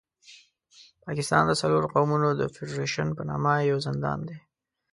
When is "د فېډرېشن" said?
2.35-3.07